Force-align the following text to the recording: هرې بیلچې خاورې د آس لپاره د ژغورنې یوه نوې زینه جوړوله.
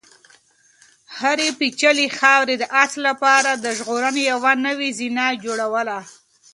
هرې 1.19 1.47
بیلچې 1.59 2.07
خاورې 2.17 2.55
د 2.59 2.63
آس 2.83 2.93
لپاره 3.07 3.51
د 3.63 3.65
ژغورنې 3.77 4.21
یوه 4.31 4.51
نوې 4.65 4.89
زینه 4.97 5.25
جوړوله. 5.43 5.99